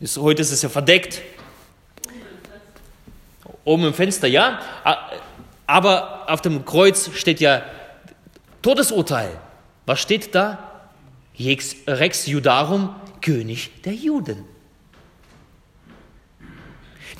ist, 0.00 0.18
heute 0.18 0.42
ist 0.42 0.50
es 0.50 0.62
ja 0.62 0.68
verdeckt, 0.68 1.22
oben 3.64 3.84
im 3.86 3.94
Fenster, 3.94 4.26
ja, 4.28 4.60
aber 5.66 6.30
auf 6.30 6.42
dem 6.42 6.64
Kreuz 6.64 7.10
steht 7.14 7.40
ja 7.40 7.62
Todesurteil. 8.60 9.30
Was 9.86 10.00
steht 10.00 10.34
da? 10.34 10.73
Rex 11.38 12.26
Judarum, 12.26 12.94
König 13.20 13.70
der 13.82 13.94
Juden. 13.94 14.44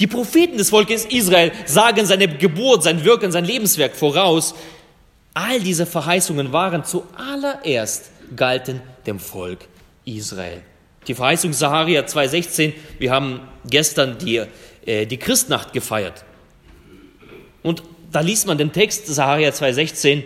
Die 0.00 0.07
Propheten 0.07 0.59
des 0.59 0.70
Volkes 0.70 1.05
Israel 1.05 1.53
sagen 1.66 2.05
seine 2.07 2.29
Geburt, 2.29 2.83
sein 2.83 3.05
Wirken, 3.05 3.31
sein 3.31 3.44
Lebenswerk 3.44 3.94
voraus. 3.94 4.55
All 5.35 5.61
diese 5.61 5.87
Verheißungen 5.87 6.53
waren 6.53 6.85
zuallererst 6.85 8.11
galten 8.35 8.81
dem 9.07 9.18
Volk 9.18 9.61
Israel. 10.05 10.62
Die 11.07 11.14
Verheißung 11.14 11.53
Saharia 11.53 12.03
2,16, 12.03 12.72
wir 12.98 13.12
haben 13.12 13.40
gestern 13.68 14.18
die, 14.18 14.42
äh, 14.87 15.07
die 15.07 15.18
Christnacht 15.18 15.72
gefeiert. 15.72 16.24
Und 17.62 17.83
da 18.11 18.20
liest 18.20 18.46
man 18.46 18.59
den 18.59 18.72
Text 18.72 19.07
Saharia 19.07 19.50
2,16, 19.50 20.24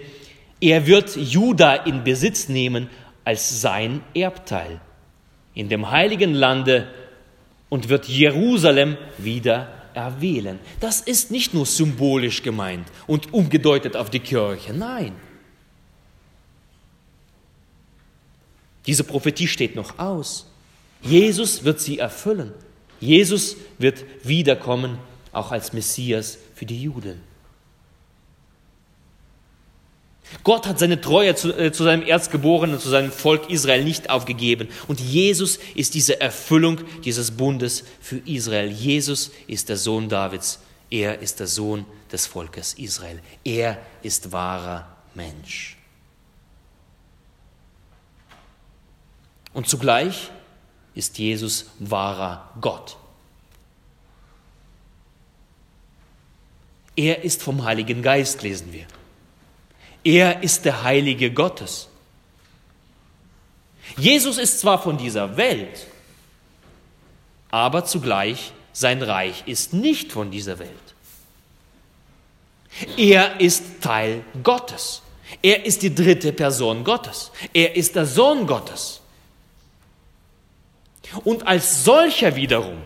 er 0.61 0.87
wird 0.87 1.16
Juda 1.16 1.74
in 1.74 2.05
Besitz 2.05 2.48
nehmen 2.48 2.88
als 3.29 3.61
sein 3.61 4.01
Erbteil 4.14 4.81
in 5.53 5.69
dem 5.69 5.91
heiligen 5.91 6.33
Lande 6.33 6.88
und 7.69 7.91
wird 7.91 8.09
Jerusalem 8.09 8.97
wieder 9.19 9.69
erwählen. 9.93 10.59
Das 10.81 11.03
ist 11.03 11.31
nicht 11.31 11.53
nur 11.53 11.67
symbolisch 11.67 12.43
gemeint 12.43 12.88
und 13.07 13.35
umgedeutet 13.35 13.97
auf 13.97 14.09
die 14.09 14.21
Kirche, 14.21 14.73
nein. 14.73 15.12
Diese 18.87 19.05
Prophetie 19.05 19.47
steht 19.47 19.77
noch 19.77 19.99
aus. 19.99 20.51
Jesus 21.03 21.64
wird 21.64 21.81
sie 21.81 21.99
erfüllen. 21.99 22.55
Jesus 22.99 23.59
wird 23.77 24.07
wiederkommen, 24.25 24.97
auch 25.33 25.53
als 25.53 25.75
Messias 25.75 26.38
für 26.55 26.64
die 26.64 26.81
Juden. 26.81 27.28
Gott 30.45 30.67
hat 30.67 30.79
seine 30.79 31.01
Treue 31.01 31.35
zu, 31.35 31.53
äh, 31.53 31.73
zu, 31.73 31.85
seinem 31.85 32.03
Erzgeborenen, 32.03 32.79
zu 32.79 32.88
seinem 32.88 33.12
Volk 33.12 33.51
Israel 33.51 33.85
nicht 33.85 34.11
aufgegeben. 34.11 34.69
Und 34.87 35.01
Jesus 35.01 35.59
ist 35.75 35.95
diese 35.95 36.21
Erfüllung 36.21 36.81
dieses 37.05 37.31
Bundes 37.31 37.85
für 38.01 38.19
Israel. 38.25 38.71
Jesus 38.71 39.31
ist 39.47 39.69
der 39.69 39.77
Sohn 39.77 40.09
Davids. 40.09 40.61
Er 40.91 41.19
ist 41.21 41.41
der 41.41 41.47
Sohn 41.47 41.85
des 42.12 42.27
Volkes 42.27 42.75
Israel. 42.75 43.21
Er 43.45 43.79
ist 44.03 44.33
wahrer 44.33 44.87
Mensch. 45.14 45.77
Und 49.53 49.69
zugleich 49.69 50.31
ist 50.95 51.19
Jesus 51.19 51.67
wahrer 51.79 52.51
Gott. 52.61 52.97
Er 56.97 57.23
ist 57.23 57.43
vom 57.43 57.64
Heiligen 57.64 58.03
Geist, 58.03 58.43
lesen 58.43 58.73
wir. 58.73 58.87
Er 60.09 60.42
ist 60.42 60.64
der 60.64 60.85
Heilige 60.85 61.31
Gottes. 61.31 61.87
Jesus 63.99 64.38
ist 64.38 64.59
zwar 64.59 64.83
von 64.83 64.97
dieser 64.97 65.37
Welt, 65.37 65.87
aber 67.51 67.85
zugleich 67.85 68.53
sein 68.73 69.03
Reich 69.03 69.42
ist 69.44 69.75
nicht 69.75 70.11
von 70.11 70.31
dieser 70.31 70.59
Welt. 70.59 70.71
Er 72.97 73.38
ist 73.38 73.83
Teil 73.83 74.25
Gottes. 74.42 75.03
Er 75.42 75.66
ist 75.66 75.83
die 75.83 75.94
dritte 75.94 76.33
Person 76.33 76.85
Gottes. 76.85 77.31
Er 77.53 77.77
ist 77.77 77.94
der 77.94 78.07
Sohn 78.07 78.47
Gottes. 78.47 79.03
Und 81.23 81.47
als 81.47 81.85
solcher 81.85 82.35
wiederum 82.35 82.79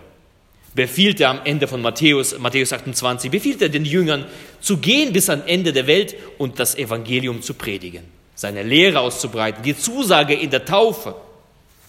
befiehlt 0.74 1.20
er 1.20 1.30
am 1.30 1.40
Ende 1.44 1.68
von 1.68 1.82
Matthäus, 1.82 2.38
Matthäus 2.38 2.72
28, 2.72 3.30
befiehlt 3.30 3.62
er 3.62 3.68
den 3.68 3.84
Jüngern 3.84 4.26
zu 4.60 4.78
gehen 4.78 5.12
bis 5.12 5.28
ans 5.28 5.44
Ende 5.46 5.72
der 5.72 5.86
Welt 5.86 6.14
und 6.38 6.58
das 6.58 6.74
Evangelium 6.76 7.42
zu 7.42 7.54
predigen, 7.54 8.04
seine 8.34 8.62
Lehre 8.62 9.00
auszubreiten, 9.00 9.62
die 9.62 9.76
Zusage 9.76 10.34
in 10.34 10.50
der 10.50 10.64
Taufe 10.64 11.14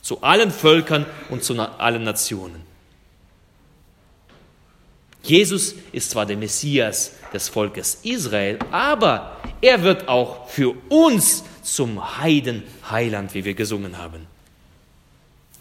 zu 0.02 0.22
allen 0.22 0.52
Völkern 0.52 1.06
und 1.30 1.43
zu 1.43 1.58
allen 1.60 2.04
Nationen. 2.04 2.62
Jesus 5.24 5.76
ist 5.93 6.12
zwar 6.12 6.26
der 6.26 6.36
Messias 6.36 7.13
des 7.34 7.48
Volkes 7.48 8.00
Israel, 8.04 8.60
aber 8.72 9.38
er 9.62 9.82
wird 9.82 10.10
auch 10.10 10.50
für 10.50 10.76
uns 10.89 11.46
zum 11.62 12.19
Heidenheiland, 12.19 13.34
wie 13.34 13.46
wir 13.46 13.54
gesungen 13.54 13.98
haben. 13.98 14.28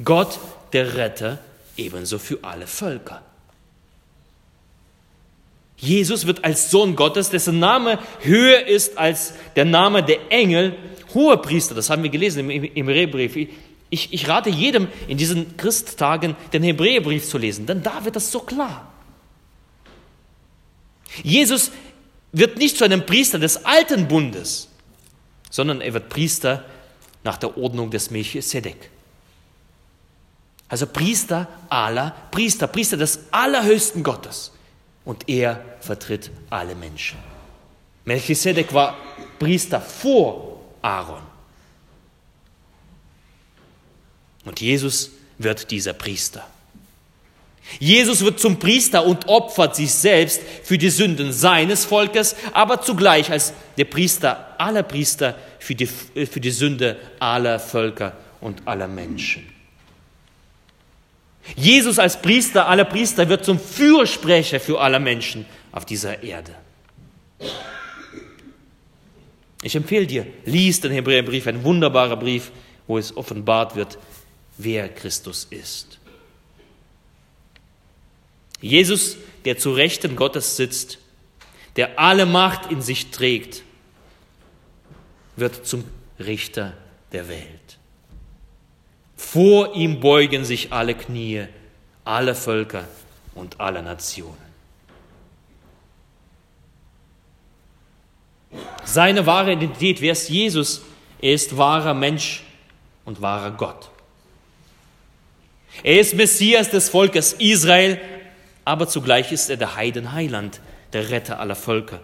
Gott, 0.02 0.40
der 0.72 0.96
Retter, 0.96 1.38
ebenso 1.76 2.18
für 2.18 2.38
alle 2.42 2.66
Völker. 2.66 3.22
Jesus 5.76 6.26
wird 6.28 6.44
als 6.44 6.70
Sohn 6.70 6.94
Gottes, 6.94 7.30
dessen 7.30 7.58
Name 7.58 7.98
höher 8.20 8.66
ist 8.66 8.96
als 8.98 9.34
der 9.56 9.64
Name 9.64 10.04
der 10.04 10.30
Engel, 10.30 10.76
hoher 11.12 11.42
Priester. 11.42 11.74
Das 11.74 11.90
haben 11.90 12.04
wir 12.04 12.10
gelesen 12.10 12.48
im, 12.48 12.86
Hebräerbrief. 12.86 13.50
Ich, 13.90 14.12
ich 14.12 14.28
rate 14.28 14.48
jedem 14.48 14.86
in 15.08 15.18
diesen 15.18 15.56
Christtagen 15.56 16.36
den 16.52 16.62
Hebräerbrief 16.62 17.28
zu 17.28 17.36
lesen, 17.36 17.66
denn 17.66 17.82
da 17.82 18.04
wird 18.04 18.14
das 18.14 18.30
so 18.30 18.40
klar. 18.40 18.92
Jesus 21.24 21.72
wird 22.30 22.58
nicht 22.58 22.78
zu 22.78 22.84
einem 22.84 23.04
Priester 23.04 23.40
des 23.40 23.64
alten 23.64 24.06
Bundes, 24.06 24.68
sondern 25.50 25.80
er 25.80 25.92
wird 25.94 26.08
Priester 26.08 26.64
nach 27.24 27.38
der 27.38 27.58
Ordnung 27.58 27.90
des 27.90 28.10
Melchisedek. 28.12 28.91
Also 30.72 30.86
Priester 30.86 31.46
aller 31.68 32.16
Priester, 32.30 32.66
Priester 32.66 32.96
des 32.96 33.26
allerhöchsten 33.30 34.02
Gottes. 34.02 34.52
Und 35.04 35.28
er 35.28 35.62
vertritt 35.80 36.30
alle 36.48 36.74
Menschen. 36.74 37.18
Melchisedek 38.06 38.72
war 38.72 38.96
Priester 39.38 39.82
vor 39.82 40.62
Aaron. 40.80 41.20
Und 44.46 44.62
Jesus 44.62 45.10
wird 45.36 45.70
dieser 45.70 45.92
Priester. 45.92 46.42
Jesus 47.78 48.24
wird 48.24 48.40
zum 48.40 48.58
Priester 48.58 49.04
und 49.04 49.28
opfert 49.28 49.76
sich 49.76 49.92
selbst 49.92 50.40
für 50.64 50.78
die 50.78 50.88
Sünden 50.88 51.34
seines 51.34 51.84
Volkes, 51.84 52.34
aber 52.54 52.80
zugleich 52.80 53.30
als 53.30 53.52
der 53.76 53.84
Priester 53.84 54.54
aller 54.58 54.84
Priester 54.84 55.36
für 55.58 55.74
die, 55.74 55.86
für 55.86 56.40
die 56.40 56.50
Sünde 56.50 56.96
aller 57.18 57.60
Völker 57.60 58.16
und 58.40 58.66
aller 58.66 58.88
Menschen. 58.88 59.51
Jesus 61.56 61.98
als 61.98 62.20
Priester 62.20 62.68
aller 62.68 62.84
Priester 62.84 63.28
wird 63.28 63.44
zum 63.44 63.58
Fürsprecher 63.58 64.60
für 64.60 64.80
alle 64.80 65.00
Menschen 65.00 65.44
auf 65.72 65.84
dieser 65.84 66.22
Erde. 66.22 66.54
Ich 69.62 69.76
empfehle 69.76 70.06
dir, 70.06 70.26
lies 70.44 70.80
den 70.80 70.92
Hebräerbrief, 70.92 71.46
ein 71.46 71.62
wunderbarer 71.64 72.16
Brief, 72.16 72.50
wo 72.86 72.98
es 72.98 73.16
offenbart 73.16 73.76
wird, 73.76 73.98
wer 74.58 74.88
Christus 74.88 75.46
ist. 75.50 75.98
Jesus, 78.60 79.16
der 79.44 79.58
zu 79.58 79.72
Rechten 79.72 80.16
Gottes 80.16 80.56
sitzt, 80.56 80.98
der 81.76 81.98
alle 81.98 82.26
Macht 82.26 82.70
in 82.70 82.82
sich 82.82 83.10
trägt, 83.10 83.62
wird 85.36 85.66
zum 85.66 85.84
Richter 86.18 86.74
der 87.12 87.28
Welt. 87.28 87.78
Vor 89.32 89.74
ihm 89.74 89.98
beugen 89.98 90.44
sich 90.44 90.74
alle 90.74 90.94
Knie, 90.94 91.46
alle 92.04 92.34
Völker 92.34 92.84
und 93.34 93.58
alle 93.58 93.82
Nationen. 93.82 94.36
Seine 98.84 99.24
wahre 99.24 99.52
Identität, 99.52 100.02
wer 100.02 100.12
ist 100.12 100.28
Jesus? 100.28 100.82
Er 101.18 101.32
ist 101.32 101.56
wahrer 101.56 101.94
Mensch 101.94 102.42
und 103.06 103.22
wahrer 103.22 103.52
Gott. 103.52 103.88
Er 105.82 105.98
ist 105.98 106.14
Messias 106.14 106.68
des 106.68 106.90
Volkes 106.90 107.32
Israel, 107.32 107.98
aber 108.66 108.86
zugleich 108.86 109.32
ist 109.32 109.48
er 109.48 109.56
der 109.56 109.76
Heidenheiland, 109.76 110.60
der 110.92 111.08
Retter 111.08 111.40
aller 111.40 111.56
Völker. 111.56 112.00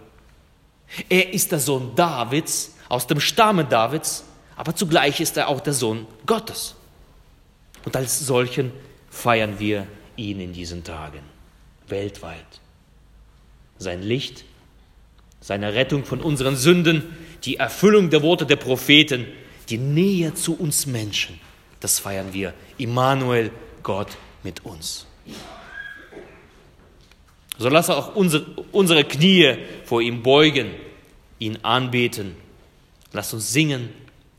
Er 1.10 1.34
ist 1.34 1.52
der 1.52 1.60
Sohn 1.60 1.94
Davids, 1.94 2.74
aus 2.88 3.06
dem 3.06 3.20
Stamme 3.20 3.66
Davids, 3.66 4.24
aber 4.56 4.74
zugleich 4.74 5.20
ist 5.20 5.36
er 5.36 5.48
auch 5.48 5.60
der 5.60 5.74
Sohn 5.74 6.06
Gottes. 6.24 6.74
Und 7.88 7.96
als 7.96 8.18
solchen 8.18 8.70
feiern 9.08 9.58
wir 9.60 9.86
ihn 10.14 10.40
in 10.40 10.52
diesen 10.52 10.84
Tagen, 10.84 11.20
weltweit. 11.86 12.60
Sein 13.78 14.02
Licht, 14.02 14.44
seine 15.40 15.72
Rettung 15.72 16.04
von 16.04 16.20
unseren 16.20 16.54
Sünden, 16.54 17.02
die 17.44 17.56
Erfüllung 17.56 18.10
der 18.10 18.20
Worte 18.20 18.44
der 18.44 18.56
Propheten, 18.56 19.24
die 19.70 19.78
Nähe 19.78 20.34
zu 20.34 20.54
uns 20.54 20.84
Menschen, 20.84 21.40
das 21.80 21.98
feiern 21.98 22.34
wir. 22.34 22.52
Immanuel, 22.76 23.52
Gott 23.82 24.18
mit 24.42 24.66
uns. 24.66 25.06
So 27.56 27.70
lass 27.70 27.88
auch 27.88 28.14
unsere, 28.14 28.44
unsere 28.70 29.04
Knie 29.04 29.56
vor 29.86 30.02
ihm 30.02 30.22
beugen, 30.22 30.72
ihn 31.38 31.56
anbeten. 31.62 32.36
Lass 33.14 33.32
uns 33.32 33.50
singen, 33.50 33.88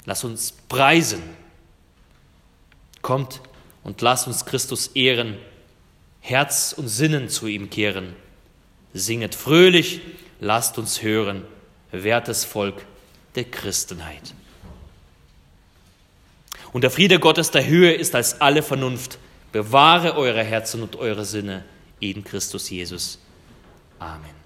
lass 0.06 0.24
uns 0.24 0.52
preisen. 0.52 1.39
Kommt 3.10 3.42
und 3.84 4.04
lasst 4.04 4.28
uns 4.28 4.46
Christus 4.46 4.92
ehren, 4.94 5.36
Herz 6.20 6.76
und 6.78 6.90
Sinnen 6.90 7.28
zu 7.28 7.48
ihm 7.48 7.72
kehren. 7.72 8.16
Singet 8.94 9.34
fröhlich, 9.34 10.02
lasst 10.40 10.78
uns 10.78 11.02
hören, 11.02 11.44
wertes 11.92 12.46
Volk 12.46 12.86
der 13.34 13.46
Christenheit. 13.46 14.36
Und 16.72 16.84
der 16.84 16.92
Friede 16.92 17.18
Gottes 17.18 17.50
der 17.50 17.66
Höhe 17.66 17.94
ist 17.94 18.14
als 18.14 18.42
alle 18.42 18.62
Vernunft. 18.62 19.18
Bewahre 19.52 20.16
eure 20.16 20.44
Herzen 20.44 20.84
und 20.84 20.96
eure 20.96 21.26
Sinne 21.26 21.66
in 22.00 22.24
Christus 22.24 22.70
Jesus. 22.70 23.18
Amen. 23.98 24.39